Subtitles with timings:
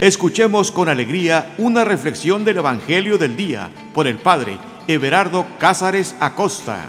[0.00, 6.88] Escuchemos con alegría una reflexión del Evangelio del Día por el Padre Everardo Cázares Acosta.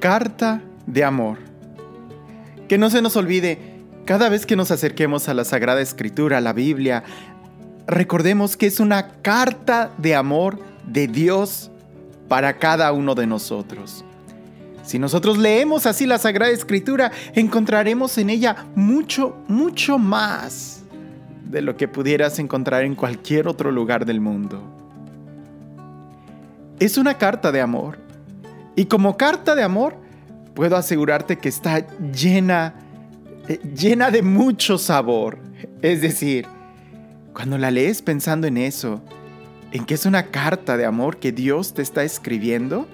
[0.00, 1.38] Carta de amor.
[2.68, 6.40] Que no se nos olvide, cada vez que nos acerquemos a la Sagrada Escritura, a
[6.40, 7.04] la Biblia,
[7.86, 11.70] recordemos que es una carta de amor de Dios
[12.28, 14.04] para cada uno de nosotros.
[14.82, 20.82] Si nosotros leemos así la Sagrada Escritura, encontraremos en ella mucho, mucho más
[21.44, 24.62] de lo que pudieras encontrar en cualquier otro lugar del mundo.
[26.78, 27.98] Es una carta de amor.
[28.74, 29.96] Y como carta de amor,
[30.54, 32.74] puedo asegurarte que está llena,
[33.48, 35.38] eh, llena de mucho sabor.
[35.82, 36.46] Es decir,
[37.34, 39.02] cuando la lees pensando en eso,
[39.72, 42.86] en que es una carta de amor que Dios te está escribiendo,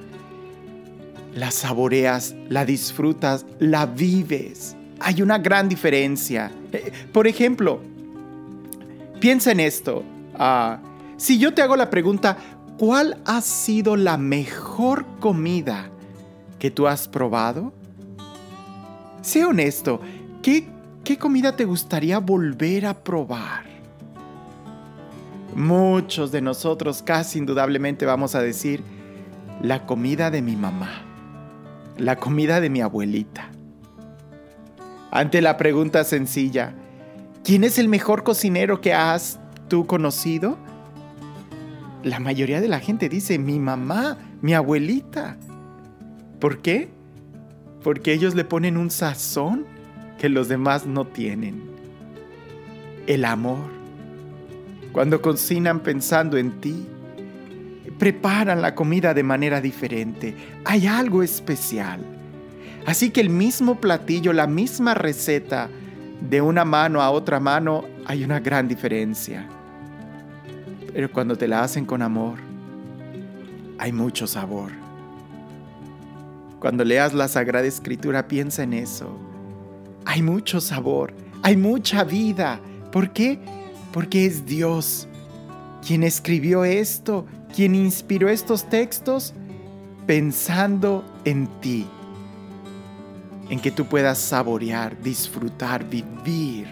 [1.35, 4.77] la saboreas, la disfrutas, la vives.
[5.01, 6.51] Hay una gran diferencia.
[6.73, 7.81] Eh, por ejemplo,
[9.21, 10.03] piensa en esto.
[10.35, 10.79] Ah,
[11.17, 12.37] si yo te hago la pregunta,
[12.79, 15.91] ¿cuál ha sido la mejor comida
[16.59, 17.73] que tú has probado?
[19.23, 20.01] Sé honesto,
[20.43, 20.69] ¿qué,
[21.05, 23.66] qué comida te gustaría volver a probar?
[25.57, 28.83] Muchos de nosotros casi indudablemente vamos a decir
[29.63, 31.01] la comida de mi mamá,
[31.97, 33.49] la comida de mi abuelita.
[35.11, 36.75] Ante la pregunta sencilla,
[37.43, 40.59] ¿quién es el mejor cocinero que has tú conocido?
[42.03, 45.39] La mayoría de la gente dice mi mamá, mi abuelita.
[46.39, 46.91] ¿Por qué?
[47.83, 49.65] Porque ellos le ponen un sazón
[50.19, 51.63] que los demás no tienen.
[53.07, 53.86] El amor
[54.97, 56.87] cuando cocinan pensando en ti,
[57.99, 60.35] preparan la comida de manera diferente.
[60.65, 62.01] Hay algo especial.
[62.87, 65.69] Así que el mismo platillo, la misma receta,
[66.19, 69.47] de una mano a otra mano, hay una gran diferencia.
[70.95, 72.39] Pero cuando te la hacen con amor,
[73.79, 74.73] hay mucho sabor.
[76.59, 79.15] Cuando leas la Sagrada Escritura, piensa en eso.
[80.07, 82.61] Hay mucho sabor, hay mucha vida.
[82.91, 83.56] ¿Por qué?
[83.97, 85.09] Porque es Dios
[85.81, 87.25] quien escribió esto,
[87.55, 89.33] quien inspiró estos textos
[90.07, 91.87] pensando en ti,
[93.49, 96.67] en que tú puedas saborear, disfrutar, vivir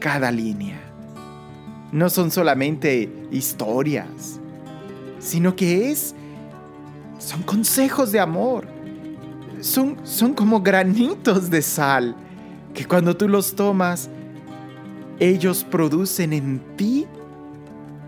[0.00, 0.80] cada línea.
[1.92, 4.40] No son solamente historias,
[5.18, 6.14] sino que es
[7.18, 8.66] son consejos de amor.
[9.60, 12.16] Son, son como granitos de sal
[12.72, 14.08] que cuando tú los tomas
[15.22, 17.06] ellos producen en ti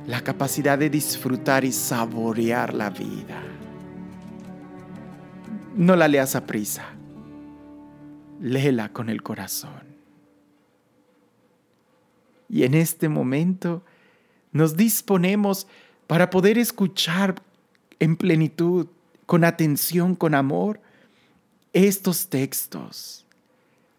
[0.08, 3.40] la capacidad de disfrutar y saborear la vida.
[5.76, 6.86] No la leas a prisa,
[8.40, 9.94] léela con el corazón.
[12.48, 13.84] Y en este momento
[14.50, 15.68] nos disponemos
[16.08, 17.36] para poder escuchar
[18.00, 18.88] en plenitud,
[19.24, 20.80] con atención, con amor,
[21.72, 23.24] estos textos.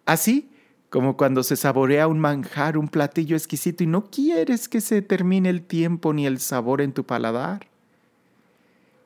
[0.05, 0.49] Así
[0.95, 5.50] como cuando se saborea un manjar, un platillo exquisito y no quieres que se termine
[5.50, 7.67] el tiempo ni el sabor en tu paladar.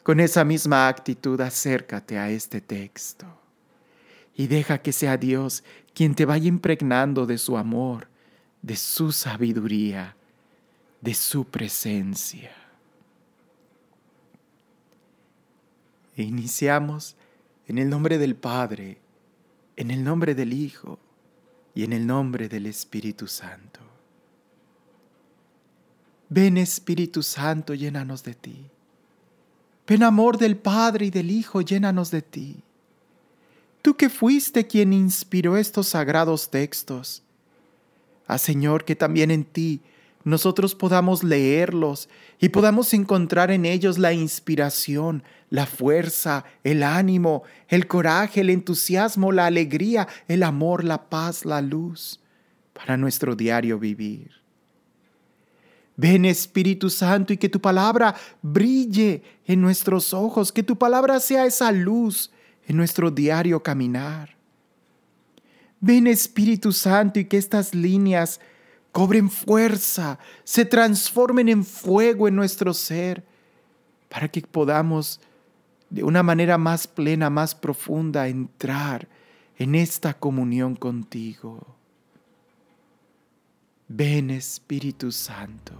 [0.03, 3.25] Con esa misma actitud acércate a este texto
[4.35, 5.63] y deja que sea Dios
[5.95, 8.07] quien te vaya impregnando de su amor,
[8.61, 10.16] de su sabiduría,
[11.01, 12.51] de su presencia.
[16.16, 17.16] E iniciamos
[17.66, 19.00] en el nombre del Padre,
[19.75, 21.00] en el nombre del Hijo,
[21.79, 23.79] y en el nombre del Espíritu Santo.
[26.28, 28.66] Ven Espíritu Santo, llénanos de ti.
[29.88, 32.57] Ven amor del Padre y del Hijo, llénanos de ti.
[33.81, 37.23] Tú que fuiste quien inspiró estos sagrados textos.
[38.28, 39.79] Haz Señor que también en ti
[40.29, 42.09] nosotros podamos leerlos
[42.39, 49.31] y podamos encontrar en ellos la inspiración, la fuerza, el ánimo, el coraje, el entusiasmo,
[49.31, 52.19] la alegría, el amor, la paz, la luz
[52.73, 54.31] para nuestro diario vivir.
[55.97, 61.45] Ven Espíritu Santo y que tu palabra brille en nuestros ojos, que tu palabra sea
[61.45, 62.31] esa luz
[62.67, 64.37] en nuestro diario caminar.
[65.81, 68.39] Ven Espíritu Santo y que estas líneas
[68.91, 73.24] cobren fuerza, se transformen en fuego en nuestro ser,
[74.09, 75.19] para que podamos
[75.89, 79.07] de una manera más plena, más profunda, entrar
[79.57, 81.75] en esta comunión contigo.
[83.88, 85.74] Ven Espíritu Santo.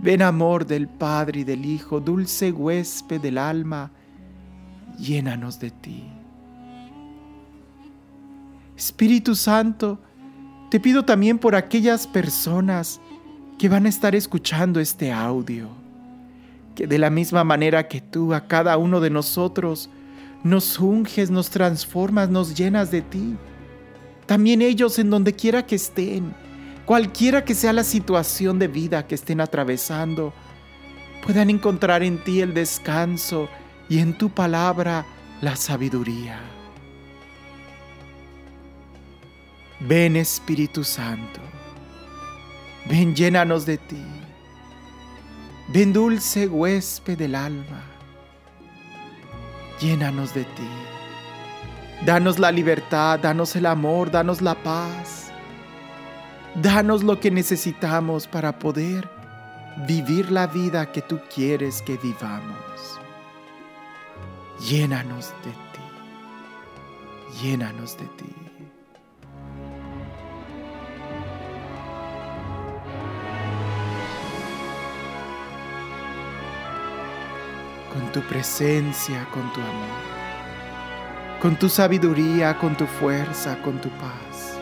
[0.00, 3.90] Ven amor del Padre y del Hijo, dulce huésped del alma,
[4.96, 6.04] llénanos de ti.
[8.76, 9.98] Espíritu Santo,
[10.70, 13.00] te pido también por aquellas personas
[13.58, 15.68] que van a estar escuchando este audio,
[16.74, 19.88] que de la misma manera que tú a cada uno de nosotros
[20.44, 23.36] nos unges, nos transformas, nos llenas de ti.
[24.26, 26.34] También ellos en donde quiera que estén,
[26.84, 30.32] cualquiera que sea la situación de vida que estén atravesando,
[31.24, 33.48] puedan encontrar en ti el descanso
[33.88, 35.06] y en tu palabra
[35.40, 36.57] la sabiduría.
[39.80, 41.40] Ven Espíritu Santo,
[42.86, 44.04] ven llénanos de ti,
[45.68, 47.84] ven dulce huésped del alma,
[49.80, 50.68] llénanos de ti,
[52.04, 55.30] danos la libertad, danos el amor, danos la paz,
[56.56, 59.08] danos lo que necesitamos para poder
[59.86, 62.98] vivir la vida que tú quieres que vivamos.
[64.68, 65.86] Llénanos de ti,
[67.40, 68.37] llénanos de ti.
[77.98, 79.98] Con tu presencia, con tu amor,
[81.40, 84.56] con tu sabiduría, con tu fuerza, con tu paz,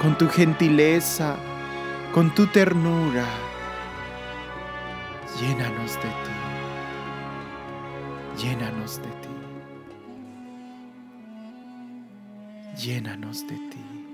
[0.00, 1.36] con tu gentileza,
[2.14, 3.26] con tu ternura.
[5.38, 6.36] Llénanos de ti,
[8.42, 9.34] llénanos de ti,
[12.82, 14.13] llénanos de ti.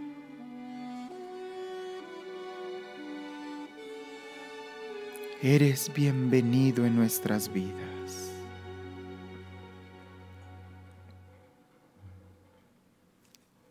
[5.43, 8.31] Eres bienvenido en nuestras vidas.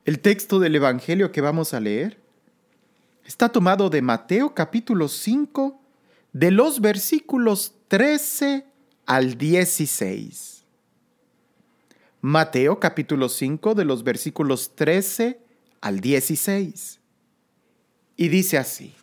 [0.03, 2.19] El texto del Evangelio que vamos a leer
[3.23, 5.79] está tomado de Mateo capítulo 5,
[6.33, 8.65] de los versículos 13
[9.05, 10.63] al 16.
[12.21, 15.39] Mateo capítulo 5 de los versículos 13
[15.81, 16.99] al 16.
[18.17, 18.95] Y dice así.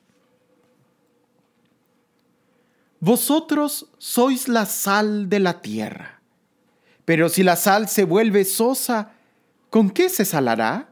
[3.00, 6.20] Vosotros sois la sal de la tierra.
[7.04, 9.12] Pero si la sal se vuelve sosa,
[9.70, 10.88] ¿con qué se salará?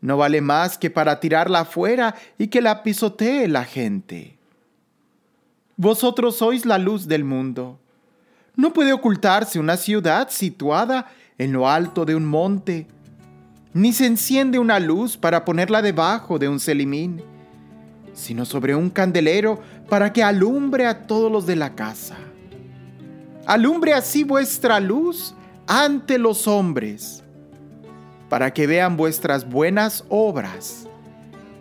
[0.00, 4.38] No vale más que para tirarla afuera y que la pisotee la gente.
[5.76, 7.78] Vosotros sois la luz del mundo.
[8.56, 12.86] No puede ocultarse una ciudad situada en lo alto de un monte,
[13.72, 17.22] ni se enciende una luz para ponerla debajo de un celimín
[18.20, 19.60] sino sobre un candelero
[19.90, 22.16] para que alumbre a todos los de la casa.
[23.44, 25.34] Alumbre así vuestra luz
[25.66, 27.24] ante los hombres,
[28.28, 30.86] para que vean vuestras buenas obras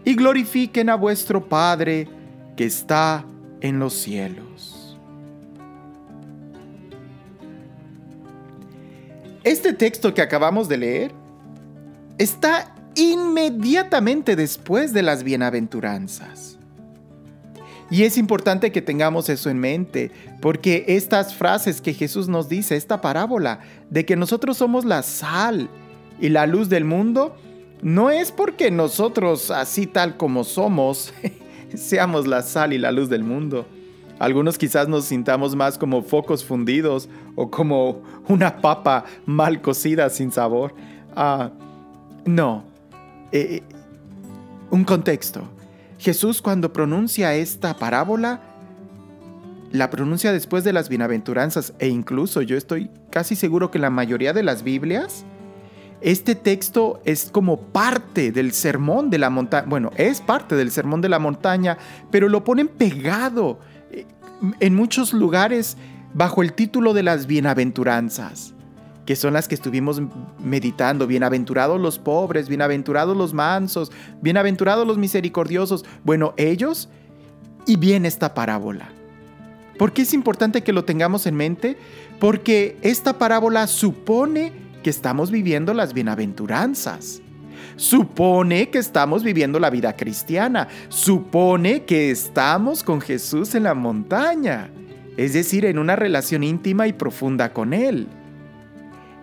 [0.06, 2.08] y glorifiquen a vuestro Padre
[2.56, 3.26] que está
[3.62, 4.96] en los cielos.
[9.44, 11.12] Este texto que acabamos de leer
[12.20, 16.59] está inmediatamente después de las bienaventuranzas.
[17.92, 22.76] Y es importante que tengamos eso en mente, porque estas frases que Jesús nos dice,
[22.76, 25.70] esta parábola de que nosotros somos la sal
[26.20, 27.36] y la luz del mundo,
[27.82, 31.14] no es porque nosotros, así tal como somos,
[31.74, 33.66] seamos la sal y la luz del mundo.
[34.20, 40.32] Algunos quizás nos sintamos más como focos fundidos o como una papa mal cocida sin
[40.32, 40.76] sabor.
[41.16, 41.52] Ah,
[42.26, 42.66] no,
[43.32, 43.64] eh,
[44.70, 45.48] un contexto.
[46.00, 48.42] Jesús cuando pronuncia esta parábola,
[49.72, 54.34] la pronuncia después de las bienaventuranzas e incluso yo estoy casi seguro que la mayoría
[54.34, 55.26] de las Biblias,
[56.02, 61.02] este texto es como parte del sermón de la montaña, bueno, es parte del sermón
[61.02, 61.78] de la montaña,
[62.10, 63.60] pero lo ponen pegado
[63.92, 64.06] eh,
[64.62, 65.76] en muchos lugares
[66.14, 68.56] bajo el título de las bienaventuranzas
[69.10, 70.00] que son las que estuvimos
[70.38, 71.08] meditando.
[71.08, 75.84] Bienaventurados los pobres, bienaventurados los mansos, bienaventurados los misericordiosos.
[76.04, 76.90] Bueno, ellos
[77.66, 78.90] y bien esta parábola.
[79.80, 81.76] ¿Por qué es importante que lo tengamos en mente?
[82.20, 84.52] Porque esta parábola supone
[84.84, 87.20] que estamos viviendo las bienaventuranzas.
[87.78, 90.68] Supone que estamos viviendo la vida cristiana.
[90.90, 94.70] Supone que estamos con Jesús en la montaña.
[95.18, 98.08] Es decir, en una relación íntima y profunda con Él.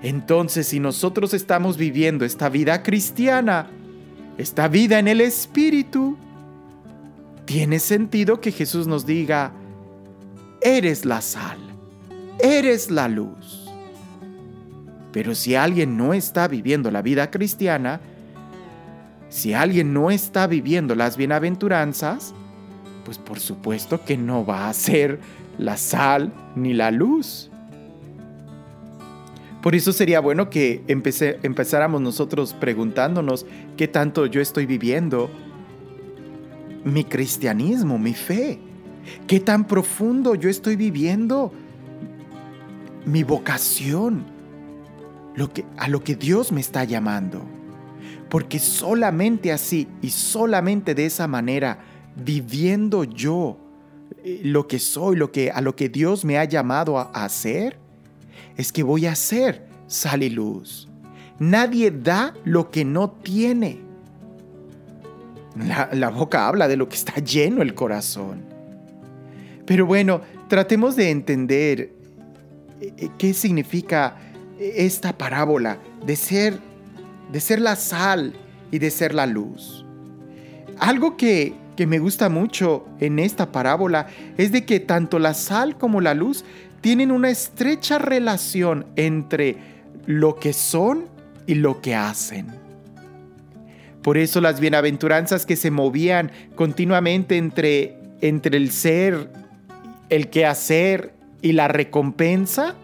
[0.02, 3.68] Entonces, si nosotros estamos viviendo esta vida cristiana,
[4.38, 6.16] esta vida en el Espíritu,
[7.46, 9.52] tiene sentido que Jesús nos diga,
[10.60, 11.58] eres la sal,
[12.38, 13.70] eres la luz.
[15.12, 18.00] Pero si alguien no está viviendo la vida cristiana,
[19.28, 22.34] si alguien no está viviendo las bienaventuranzas,
[23.04, 25.20] pues por supuesto que no va a ser
[25.58, 27.50] la sal ni la luz.
[29.66, 33.46] Por eso sería bueno que empezáramos nosotros preguntándonos
[33.76, 35.28] qué tanto yo estoy viviendo
[36.84, 38.60] mi cristianismo, mi fe.
[39.26, 41.52] Qué tan profundo yo estoy viviendo
[43.06, 44.24] mi vocación,
[45.34, 47.42] lo que, a lo que Dios me está llamando.
[48.30, 51.80] Porque solamente así y solamente de esa manera,
[52.14, 53.58] viviendo yo
[54.22, 57.84] eh, lo que soy, lo que, a lo que Dios me ha llamado a hacer,
[58.56, 60.88] es que voy a hacer sal y luz.
[61.38, 63.80] Nadie da lo que no tiene.
[65.92, 68.44] La, boca habla de lo que está lleno el corazón.
[69.64, 71.92] Pero bueno, tratemos de entender
[72.80, 74.16] eh, eh, qué significa
[74.58, 76.60] esta parábola de ser,
[77.32, 78.34] de ser la sal
[78.70, 79.84] y de ser la luz.
[80.78, 85.78] Algo que, que me gusta mucho en esta parábola es de que tanto la sal
[85.78, 86.44] como la luz
[86.86, 89.56] tienen una estrecha relación entre
[90.06, 91.08] lo que son
[91.44, 92.46] y lo que hacen.
[94.02, 99.32] Por eso las bienaventuranzas que se movían continuamente entre, entre el ser,
[100.10, 101.12] el que hacer
[101.42, 102.76] y la recompensa,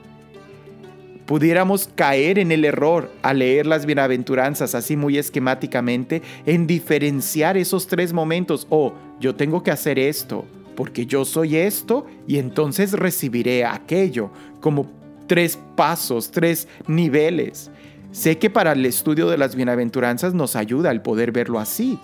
[1.24, 7.86] pudiéramos caer en el error al leer las bienaventuranzas así muy esquemáticamente en diferenciar esos
[7.86, 8.66] tres momentos.
[8.68, 10.44] Oh, yo tengo que hacer esto,
[10.74, 14.90] porque yo soy esto y entonces recibiré aquello, como
[15.26, 17.70] tres pasos, tres niveles.
[18.10, 21.98] Sé que para el estudio de las bienaventuranzas nos ayuda el poder verlo así.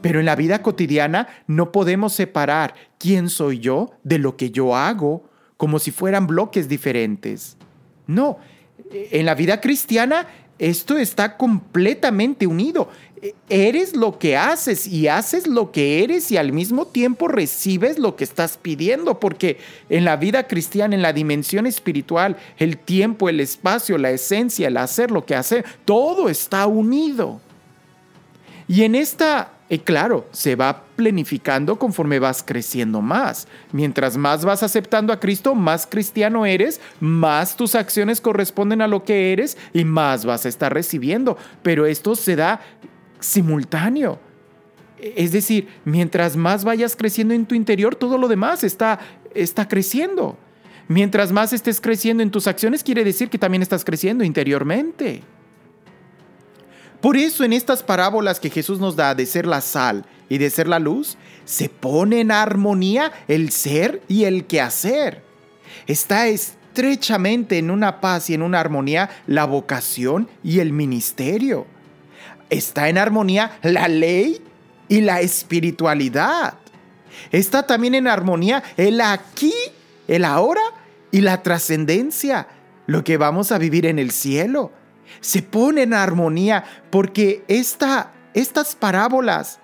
[0.00, 4.76] Pero en la vida cotidiana no podemos separar quién soy yo de lo que yo
[4.76, 7.56] hago como si fueran bloques diferentes.
[8.06, 8.38] No,
[8.90, 10.26] en la vida cristiana
[10.58, 12.88] esto está completamente unido
[13.48, 18.16] eres lo que haces y haces lo que eres y al mismo tiempo recibes lo
[18.16, 19.58] que estás pidiendo, porque
[19.88, 24.76] en la vida cristiana, en la dimensión espiritual, el tiempo, el espacio, la esencia, el
[24.76, 27.40] hacer lo que hacer, todo está unido.
[28.68, 33.48] Y en esta, eh, claro, se va planificando conforme vas creciendo más.
[33.72, 39.04] Mientras más vas aceptando a Cristo, más cristiano eres, más tus acciones corresponden a lo
[39.04, 41.38] que eres y más vas a estar recibiendo.
[41.62, 42.60] Pero esto se da
[43.20, 44.18] simultáneo.
[44.98, 48.98] Es decir, mientras más vayas creciendo en tu interior, todo lo demás está,
[49.34, 50.36] está creciendo.
[50.88, 55.22] Mientras más estés creciendo en tus acciones, quiere decir que también estás creciendo interiormente.
[57.00, 60.50] Por eso en estas parábolas que Jesús nos da de ser la sal y de
[60.50, 65.22] ser la luz, se pone en armonía el ser y el quehacer.
[65.86, 71.66] Está estrechamente en una paz y en una armonía la vocación y el ministerio
[72.50, 74.42] está en armonía la ley
[74.88, 76.54] y la espiritualidad.
[77.30, 79.54] Está también en armonía el aquí,
[80.06, 80.62] el ahora
[81.10, 82.48] y la trascendencia,
[82.86, 84.72] lo que vamos a vivir en el cielo.
[85.20, 89.60] Se pone en armonía porque esta, estas parábolas,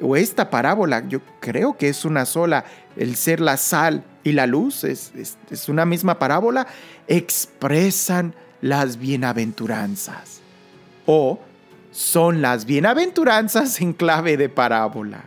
[0.00, 2.64] o esta parábola, yo creo que es una sola,
[2.96, 5.12] el ser la sal y la luz, es,
[5.50, 6.66] es una misma parábola,
[7.06, 10.40] expresan las bienaventuranzas.
[11.06, 11.38] O
[11.92, 15.22] son las bienaventuranzas en clave de parábola.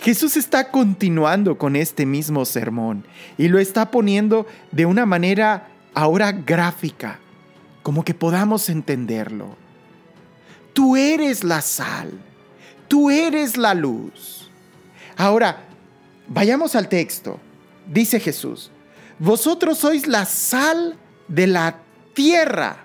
[0.00, 3.04] Jesús está continuando con este mismo sermón
[3.38, 7.18] y lo está poniendo de una manera ahora gráfica,
[7.82, 9.56] como que podamos entenderlo.
[10.72, 12.12] Tú eres la sal,
[12.88, 14.50] tú eres la luz.
[15.16, 15.64] Ahora,
[16.26, 17.38] vayamos al texto.
[17.86, 18.70] Dice Jesús,
[19.18, 20.96] vosotros sois la sal
[21.28, 21.76] de la
[22.14, 22.78] tierra.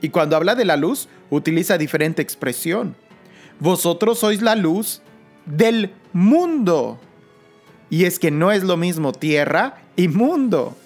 [0.00, 2.96] Y cuando habla de la luz, utiliza diferente expresión.
[3.58, 5.02] Vosotros sois la luz
[5.46, 6.98] del mundo.
[7.88, 10.76] Y es que no es lo mismo tierra y mundo.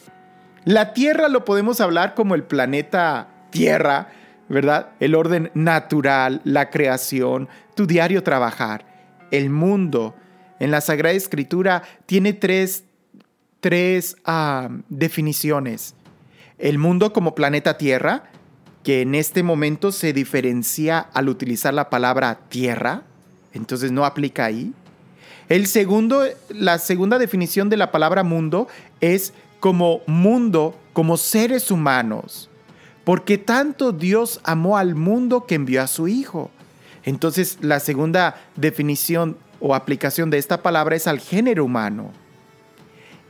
[0.65, 4.09] La tierra lo podemos hablar como el planeta Tierra,
[4.49, 4.91] ¿verdad?
[5.01, 8.85] El orden natural, la creación, tu diario trabajar.
[9.31, 10.15] El mundo,
[10.59, 12.85] en la Sagrada Escritura, tiene tres,
[13.61, 15.95] tres ah, definiciones.
[16.59, 18.25] El mundo como planeta Tierra,
[18.83, 23.03] que en este momento se diferencia al utilizar la palabra tierra,
[23.53, 24.73] entonces no aplica ahí.
[25.49, 28.69] El segundo, la segunda definición de la palabra mundo
[29.01, 32.49] es como mundo, como seres humanos,
[33.05, 36.51] porque tanto Dios amó al mundo que envió a su Hijo.
[37.05, 42.13] Entonces la segunda definición o aplicación de esta palabra es al género humano.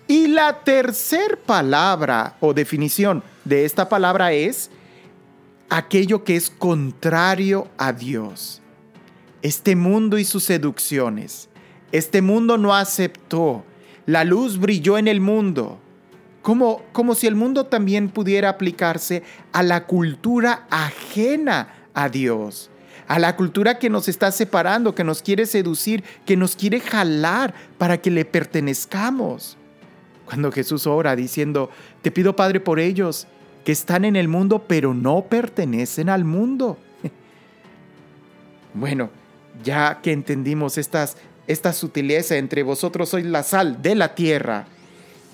[0.07, 4.71] Y la tercera palabra o definición de esta palabra es
[5.71, 8.61] aquello que es contrario a Dios.
[9.41, 11.49] Este mundo y sus seducciones,
[11.93, 13.65] Este mundo no aceptó.
[14.07, 15.81] La luz brilló en el mundo.
[16.41, 22.71] Como, como si el mundo también pudiera aplicarse a la cultura ajena a Dios,
[23.09, 27.55] a la cultura que nos está separando, que nos quiere seducir, que nos quiere jalar
[27.77, 29.59] para que le pertenezcamos.
[30.27, 31.71] Cuando Jesús ora diciendo,
[32.03, 33.27] te pido Padre por ellos,
[33.65, 36.79] que están en el mundo pero no pertenecen al mundo.
[38.75, 39.11] bueno,
[39.63, 44.67] ya que entendimos esta sutileza entre vosotros sois la sal de la tierra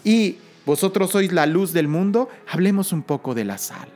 [0.04, 3.88] y vosotros sois la luz del mundo, hablemos un poco de la sal.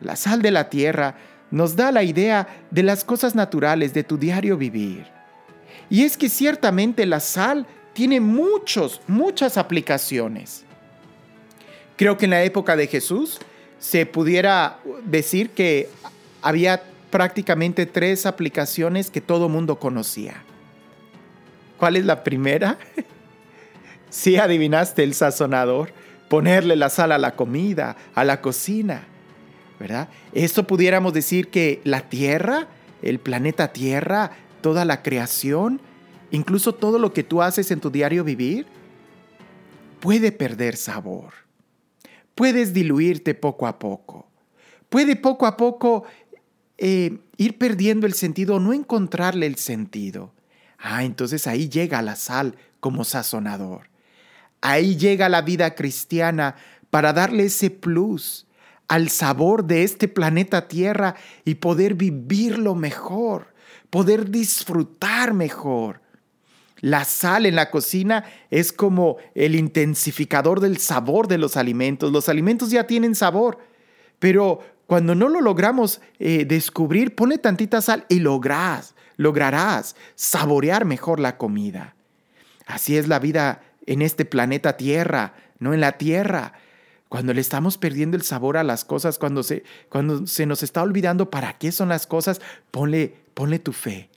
[0.00, 1.16] La sal de la tierra
[1.50, 5.06] nos da la idea de las cosas naturales de tu diario vivir.
[5.90, 10.64] Y es que ciertamente la sal tiene muchos, muchas aplicaciones.
[11.98, 13.40] Creo que en la época de Jesús
[13.80, 15.90] se pudiera decir que
[16.40, 20.44] había prácticamente tres aplicaciones que todo mundo conocía.
[21.76, 22.78] ¿Cuál es la primera?
[24.10, 25.92] Si adivinaste el sazonador,
[26.30, 29.02] ponerle la sal a la comida, a la cocina,
[29.78, 30.08] ¿verdad?
[30.32, 32.68] Esto pudiéramos decir que la Tierra,
[33.02, 34.30] el planeta Tierra,
[34.62, 35.82] toda la creación,
[36.30, 38.64] incluso todo lo que tú haces en tu diario vivir,
[40.00, 41.47] puede perder sabor.
[42.38, 44.28] Puedes diluirte poco a poco.
[44.88, 46.04] Puede poco a poco
[46.76, 50.32] eh, ir perdiendo el sentido, no encontrarle el sentido.
[50.78, 53.90] Ah, entonces ahí llega la sal como sazonador.
[54.60, 56.54] Ahí llega la vida cristiana
[56.90, 58.46] para darle ese plus
[58.86, 63.52] al sabor de este planeta Tierra y poder vivirlo mejor,
[63.90, 66.02] poder disfrutar mejor.
[66.80, 72.12] La sal en la cocina es como el intensificador del sabor de los alimentos.
[72.12, 73.58] Los alimentos ya tienen sabor,
[74.18, 81.20] pero cuando no lo logramos eh, descubrir, pone tantita sal y lograrás, lograrás saborear mejor
[81.20, 81.94] la comida.
[82.66, 86.52] Así es la vida en este planeta Tierra, no en la Tierra.
[87.08, 90.82] Cuando le estamos perdiendo el sabor a las cosas, cuando se, cuando se nos está
[90.82, 94.10] olvidando para qué son las cosas, ponle, ponle tu fe.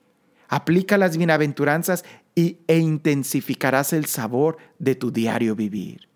[0.49, 2.03] Aplica las bienaventuranzas
[2.35, 6.07] y, e intensificarás el sabor de tu diario vivir.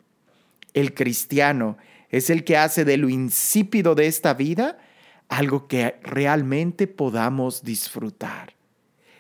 [0.73, 1.78] El cristiano
[2.10, 4.78] es el que hace de lo insípido de esta vida
[5.28, 8.54] algo que realmente podamos disfrutar.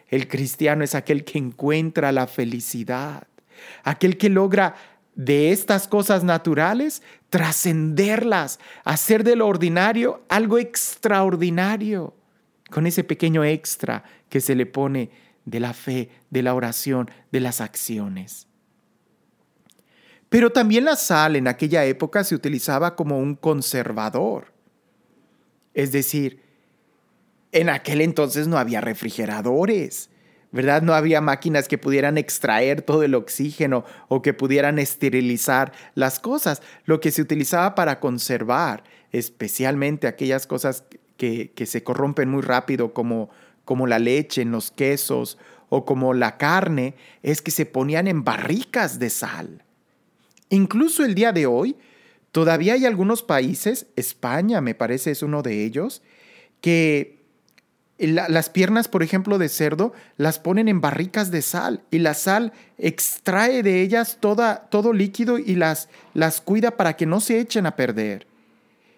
[0.07, 3.27] El cristiano es aquel que encuentra la felicidad
[3.83, 4.75] aquel que logra
[5.15, 12.13] de estas cosas naturales trascenderlas, hacer de lo ordinario algo extraordinario,
[12.69, 15.09] con ese pequeño extra que se le pone
[15.45, 18.47] de la fe, de la oración, de las acciones.
[20.29, 24.53] Pero también la sal en aquella época se utilizaba como un conservador.
[25.73, 26.41] Es decir,
[27.51, 30.09] en aquel entonces no había refrigeradores,
[30.51, 30.81] ¿verdad?
[30.81, 36.61] No había máquinas que pudieran extraer todo el oxígeno o que pudieran esterilizar las cosas.
[36.85, 40.85] Lo que se utilizaba para conservar, especialmente aquellas cosas
[41.17, 43.29] que, se corrompen muy rápido, como,
[43.65, 45.37] como la leche en los quesos
[45.69, 49.63] o como la carne, es que se ponían en barricas de sal.
[50.49, 51.75] Incluso el día de hoy,
[52.31, 56.01] todavía hay algunos países, España me parece es uno de ellos,
[56.61, 57.15] que
[57.97, 62.51] las piernas, por ejemplo, de cerdo, las ponen en barricas de sal y la sal
[62.77, 67.65] extrae de ellas toda, todo líquido y las, las cuida para que no se echen
[67.65, 68.27] a perder.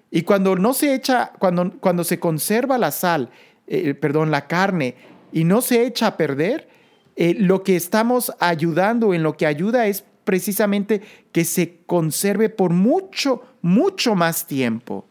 [0.09, 3.29] Y cuando no se echa, cuando, cuando se conserva la sal,
[3.67, 4.95] eh, perdón, la carne,
[5.31, 6.67] y no se echa a perder,
[7.15, 11.01] eh, lo que estamos ayudando, en lo que ayuda es precisamente
[11.31, 15.05] que se conserve por mucho, mucho más tiempo.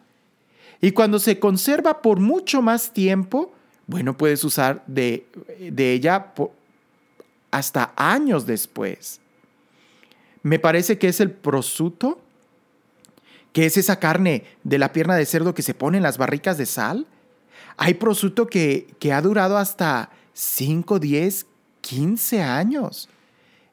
[0.81, 3.53] Y cuando se conserva por mucho más tiempo,
[3.87, 5.27] bueno, puedes usar de,
[5.59, 6.33] ella
[7.51, 9.21] hasta años después.
[10.43, 12.21] Me parece que es el prosciutto,
[13.53, 16.59] que es esa carne de la pierna de cerdo que se pone en las barricas
[16.59, 17.07] de sal.
[17.77, 21.47] Hay prosciutto que, que ha durado hasta 5, 10,
[21.81, 23.09] 15 años.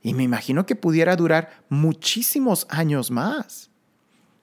[0.02, 3.70] Y me imagino que pudiera durar muchísimos años más.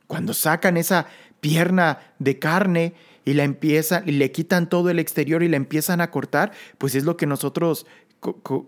[0.07, 1.07] Cuando sacan esa
[1.41, 2.95] pierna de carne
[3.25, 6.95] y la empiezan y le quitan todo el exterior y la empiezan a cortar, pues
[6.95, 7.87] es lo que nosotros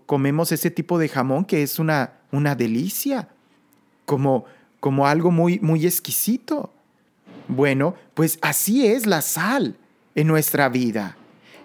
[0.05, 3.29] comemos ese tipo de jamón que es una, una delicia,
[4.05, 4.45] como,
[4.79, 6.73] como algo muy, muy exquisito.
[7.47, 9.77] Bueno, pues así es la sal
[10.15, 11.17] en nuestra vida.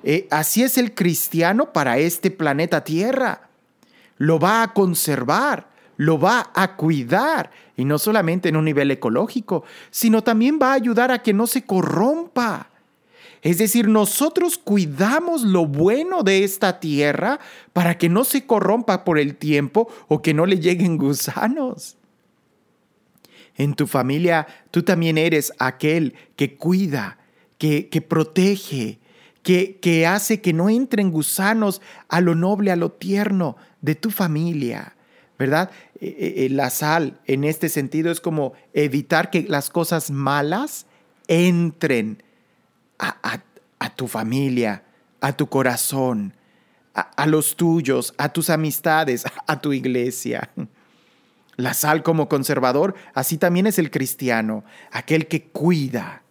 [0.03, 3.49] Eh, así es el cristiano para este planeta Tierra.
[4.17, 9.65] Lo va a conservar, lo va a cuidar, y no solamente en un nivel ecológico,
[9.91, 12.71] sino también va a ayudar a que no se corrompa,
[13.41, 17.39] Es decir, nosotros cuidamos lo bueno de esta tierra
[17.73, 21.97] para que no se corrompa por el tiempo o que no le lleguen gusanos.
[23.57, 27.19] En tu familia tú también eres aquel que cuida,
[27.59, 29.01] que, protege,
[29.43, 34.11] que, que hace que no entren gusanos a lo noble, a lo tierno de tu
[34.11, 34.95] familia.
[35.39, 35.71] ¿Verdad?
[36.01, 40.87] Eh, eh, eh, la sal en este sentido es como evitar que las cosas malas
[41.29, 42.23] entren
[42.99, 43.43] a,
[43.95, 44.83] tu familia,
[45.21, 46.35] a tu corazón,
[46.95, 50.51] a, los tuyos, a tus amistades, a tu iglesia.
[51.57, 56.23] La sal como conservador, así también es el cristiano, aquel que cuida.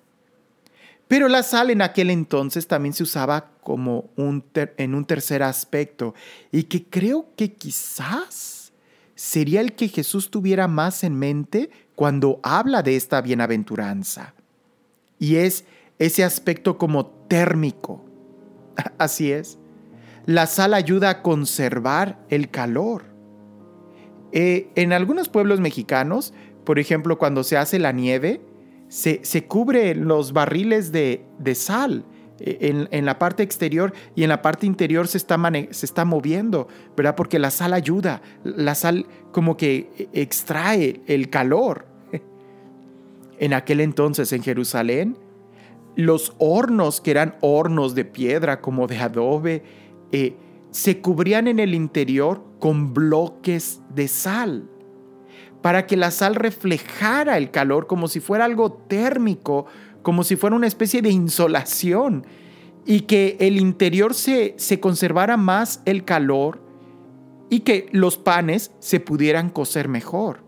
[1.07, 4.43] Pero la sal en aquel entonces también se usaba como un
[4.77, 6.13] en un tercer aspecto
[6.51, 8.73] y que creo que quizás
[9.15, 14.33] sería el que Jesús tuviera más en mente cuando habla de esta bienaventuranza.
[15.17, 15.65] Y es
[15.97, 18.05] ese aspecto como térmico.
[18.97, 19.57] Así es.
[20.25, 23.05] La sal ayuda a conservar el calor.
[24.33, 26.33] Eh, en algunos pueblos mexicanos,
[26.65, 28.41] por ejemplo, cuando se hace la nieve,
[28.89, 32.05] se, se cubre los barriles de, sal
[32.39, 35.37] eh, en, la parte exterior y en la parte interior se está,
[35.71, 37.15] se está moviendo, ¿verdad?
[37.15, 41.85] Porque la sal ayuda, la sal como que extrae el calor.
[43.39, 45.15] En aquel entonces en Jerusalén,
[45.95, 49.61] los hornos, que eran hornos de piedra como de adobe,
[50.11, 50.35] eh,
[50.71, 54.69] se cubrían en el interior con bloques de sal,
[55.67, 59.65] para que la sal reflejara el calor como si fuera algo térmico,
[60.01, 62.25] como si fuera una especie de insolación,
[62.85, 66.61] y que el interior se, se conservara más el calor
[67.49, 70.39] y que los panes se pudieran cocer mejor.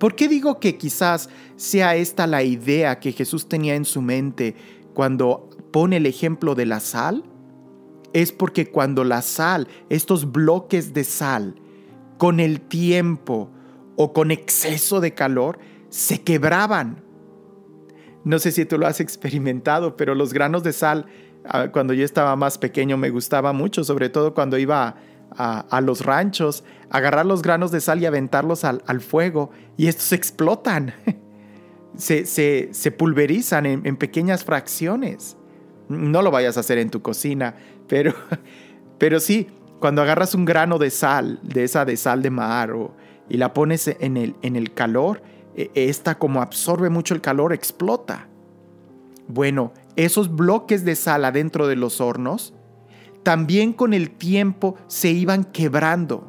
[0.00, 4.56] ¿Por qué digo que quizás sea esta la idea que Jesús tenía en su mente
[4.92, 7.22] cuando pone el ejemplo de la sal?
[8.12, 11.54] Es porque cuando la sal, estos bloques de sal,
[12.18, 13.51] con el tiempo
[13.96, 17.02] o con exceso de calor, se quebraban.
[18.24, 21.06] No sé si tú lo has experimentado, pero los granos de sal,
[21.44, 24.96] ah, cuando yo estaba más pequeño, me gustaba mucho, sobre todo cuando iba
[25.34, 30.92] a los ranchos, agarrar los granos de sal y aventarlos al, fuego y estos explotan.
[31.96, 35.36] se, se, pulverizan en, pequeñas fracciones.
[35.88, 37.56] No lo vayas a hacer en tu cocina,
[37.88, 38.14] pero,
[38.98, 39.48] pero sí,
[39.80, 42.72] cuando agarras un grano de sal, de esa de sal de mar,
[43.28, 45.22] y la pones en el, en el calor,
[45.56, 48.28] e, esta como absorbe mucho el calor, explota.
[49.28, 52.54] Bueno, esos bloques de sal adentro de los hornos
[53.22, 56.28] también con el tiempo se iban quebrando.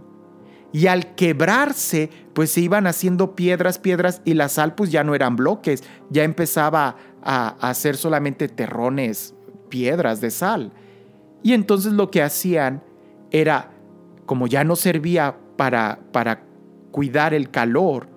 [0.71, 5.13] Y al quebrarse, pues se iban haciendo piedras, piedras, y la sal pues ya no
[5.13, 9.36] eran bloques, ya empezaba a, hacer solamente terrones,
[9.69, 10.71] piedras de sal.
[11.43, 12.84] Y entonces lo que hacían
[13.29, 13.71] era,
[14.25, 16.43] como ya no servía para, para
[16.93, 18.08] cuidar el calor,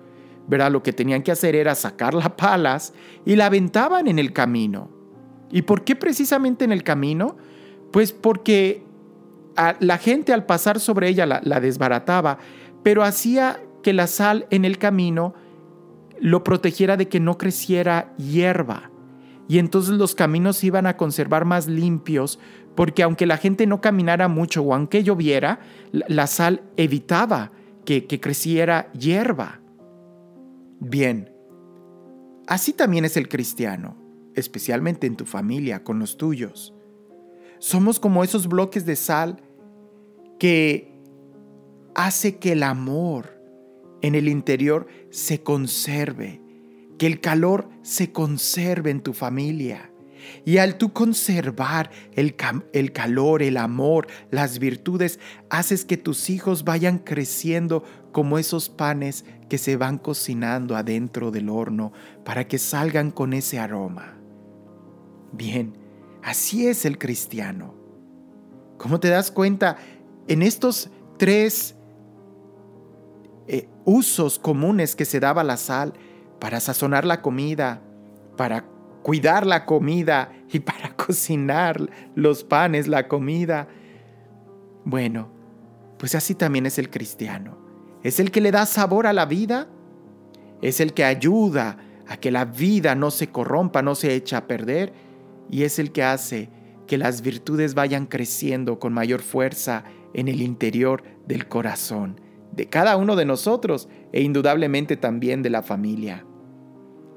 [0.47, 0.71] ¿verdad?
[0.71, 2.93] Lo que tenían que hacer era sacar las palas
[3.25, 4.89] y la aventaban en el camino.
[5.51, 7.35] ¿Y por qué precisamente en el camino?
[7.91, 8.85] Pues porque
[9.79, 12.37] la gente al pasar sobre ella la, desbarataba,
[12.83, 15.33] pero hacía que la sal en el camino
[16.19, 18.91] lo protegiera de que no creciera hierba.
[19.47, 22.39] Y entonces los caminos se iban a conservar más limpios,
[22.75, 25.59] porque aunque la gente no caminara mucho o aunque lloviera,
[25.91, 27.51] la, sal evitaba
[27.87, 29.61] que, creciera hierba.
[30.81, 31.31] Bien,
[32.45, 33.95] así también es el cristiano,
[34.35, 36.75] especialmente en tu familia, con los tuyos.
[37.59, 39.41] Somos como esos bloques de sal
[40.37, 40.99] que
[41.95, 43.41] hace que el amor
[44.01, 46.41] en el interior se conserve,
[46.97, 49.93] que el calor se conserve en tu familia.
[50.45, 52.35] Y al tú conservar el,
[52.73, 59.25] el, calor, el amor, las virtudes, haces que tus hijos vayan creciendo como esos panes
[59.49, 61.91] que se van cocinando adentro del horno
[62.25, 64.15] para que salgan con ese aroma.
[65.31, 65.73] Bien,
[66.27, 67.73] Así es el cristiano.
[68.77, 69.77] ¿Cómo te das cuenta?
[70.27, 71.73] En estos tres
[73.47, 75.93] eh, usos comunes que se daba la sal
[76.41, 77.81] para sazonar la comida,
[78.35, 78.65] para
[79.01, 83.67] cuidar la comida y para cocinar los panes, la comida.
[84.83, 85.29] Bueno,
[85.97, 87.57] pues así también es el cristiano.
[88.03, 89.67] Es el que le da sabor a la vida,
[90.61, 94.47] es el que ayuda a que la vida no se corrompa, no se echa a
[94.47, 94.93] perder
[95.49, 96.49] y es el que hace
[96.85, 99.83] que las virtudes vayan creciendo con mayor fuerza
[100.13, 102.21] en el interior del corazón
[102.57, 106.25] de cada uno de nosotros e indudablemente también de la familia.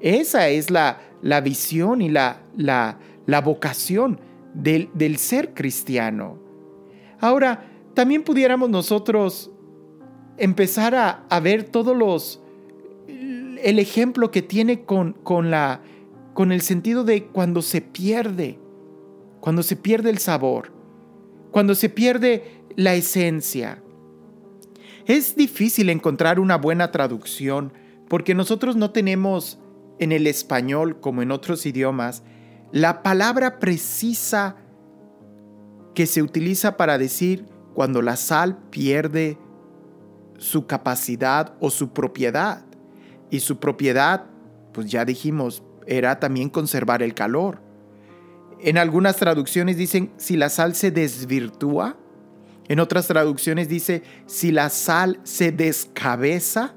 [0.01, 4.19] Esa es la, la visión y la, la, la vocación
[4.53, 6.39] del, del ser cristiano.
[7.19, 9.51] Ahora, también pudiéramos nosotros
[10.37, 12.41] empezar a, a ver todos los,
[13.07, 15.81] el ejemplo que tiene con, con, la,
[16.33, 18.57] con el sentido de cuando se pierde,
[19.39, 20.71] cuando se pierde el sabor,
[21.51, 23.83] cuando se pierde la esencia.
[25.05, 27.73] Es difícil encontrar una buena traducción
[28.07, 29.59] porque nosotros no tenemos
[30.01, 32.23] en el español como en otros idiomas
[32.71, 34.55] la palabra precisa
[35.93, 39.37] que se utiliza para decir cuando la sal pierde
[40.37, 42.65] su capacidad o su propiedad.
[43.29, 44.25] Y su propiedad,
[44.73, 47.61] pues ya dijimos, era también conservar el calor.
[48.59, 51.97] En algunas traducciones dicen si la sal se desvirtúa.
[52.67, 56.73] En otras traducciones dice si la sal se descabeza.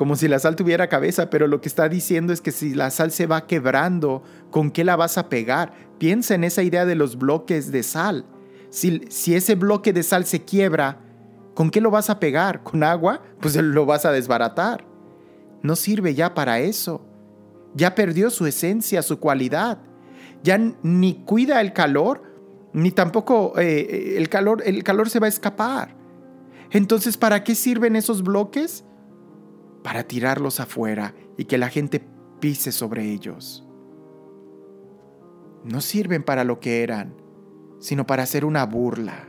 [0.00, 2.90] Como si la sal tuviera cabeza, pero lo que está diciendo es que si la
[2.90, 5.74] sal se va quebrando, ¿con qué la vas a pegar?
[5.98, 8.24] Piensa en esa idea de los bloques de sal.
[8.70, 11.02] Si, si ese bloque de sal se quiebra,
[11.52, 12.62] ¿con qué lo vas a pegar?
[12.62, 13.20] ¿Con agua?
[13.42, 14.86] Pues lo vas a desbaratar.
[15.62, 17.04] No sirve ya para eso.
[17.74, 19.82] Ya perdió su esencia, su cualidad.
[20.42, 22.22] Ya ni cuida el calor,
[22.72, 25.94] ni tampoco eh, el, calor, el calor se va a escapar.
[26.70, 28.86] Entonces, ¿para qué sirven esos bloques?
[29.82, 32.04] Para tirarlos afuera y que la gente
[32.40, 33.66] pise sobre ellos.
[35.64, 37.14] No sirven para lo que eran,
[37.80, 39.28] sino para hacer una burla.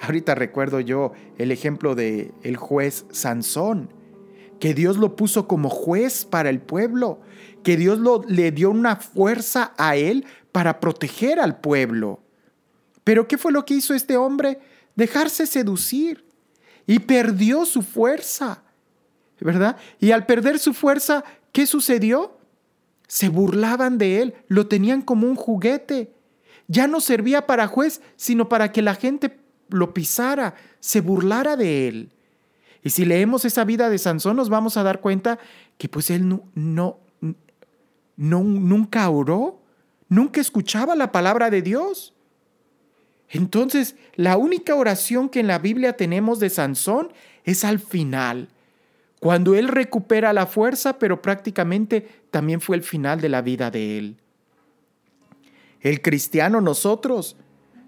[0.00, 3.92] Ahorita recuerdo yo el ejemplo de el juez Sansón,
[4.58, 7.20] que Dios lo puso como juez para el pueblo,
[7.62, 12.20] que Dios le dio una fuerza a él para proteger al pueblo.
[13.04, 14.58] Pero ¿qué fue lo que hizo este hombre?
[14.94, 16.24] Dejarse seducir
[16.86, 18.61] y perdió su fuerza,
[19.42, 19.76] ¿verdad?
[20.00, 22.38] Y al perder su fuerza, ¿qué sucedió?
[23.08, 26.12] Se burlaban de él, lo tenían como un juguete.
[26.68, 31.88] Ya no servía para juez, sino para que la gente lo pisara, se burlara de
[31.88, 32.12] él.
[32.82, 35.38] Y si leemos esa vida de Sansón, nos vamos a dar cuenta
[35.78, 36.98] que pues él no, no,
[38.16, 39.60] no nunca oró,
[40.08, 42.14] nunca escuchaba la palabra de Dios.
[43.28, 47.12] Entonces, la única oración que en la Biblia tenemos de Sansón
[47.44, 48.48] es al final,
[49.22, 53.96] cuando él recupera la fuerza, pero prácticamente también fue el final de la vida de
[53.96, 54.16] él.
[55.80, 57.36] El cristiano, nosotros,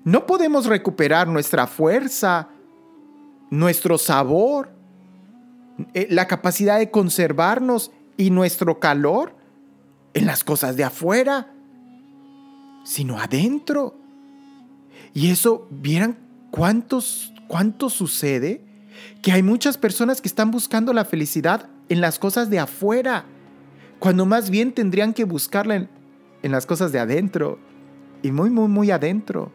[0.05, 2.51] no podemos recuperar nuestra fuerza,
[3.51, 4.70] nuestro sabor,
[5.92, 9.35] eh, la capacidad de conservarnos y nuestro calor
[10.12, 11.53] en las cosas de afuera,
[12.85, 13.97] sino adentro.
[15.12, 16.16] Y eso, ¿vieran
[16.53, 18.63] cuántos, cuánto sucede?
[19.24, 23.24] Que hay muchas personas que están buscando la felicidad en las cosas de afuera,
[23.98, 25.88] cuando más bien tendrían que buscarla en,
[26.42, 27.58] en las cosas de adentro,
[28.22, 29.50] y muy, muy, muy adentro